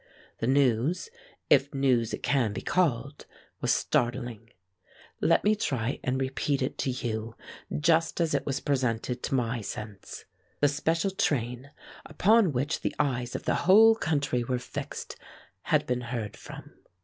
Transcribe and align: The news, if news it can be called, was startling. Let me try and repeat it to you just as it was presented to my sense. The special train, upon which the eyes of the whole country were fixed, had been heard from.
The 0.39 0.47
news, 0.47 1.09
if 1.47 1.75
news 1.75 2.11
it 2.11 2.23
can 2.23 2.53
be 2.53 2.63
called, 2.63 3.27
was 3.59 3.71
startling. 3.71 4.49
Let 5.19 5.43
me 5.43 5.53
try 5.55 5.99
and 6.03 6.19
repeat 6.19 6.63
it 6.63 6.79
to 6.79 6.89
you 6.89 7.35
just 7.79 8.19
as 8.19 8.33
it 8.33 8.43
was 8.43 8.61
presented 8.61 9.21
to 9.21 9.35
my 9.35 9.61
sense. 9.61 10.25
The 10.59 10.69
special 10.69 11.11
train, 11.11 11.69
upon 12.03 12.51
which 12.51 12.81
the 12.81 12.95
eyes 12.97 13.35
of 13.35 13.43
the 13.43 13.53
whole 13.69 13.93
country 13.93 14.43
were 14.43 14.57
fixed, 14.57 15.17
had 15.65 15.85
been 15.85 16.01
heard 16.01 16.35
from. 16.35 16.71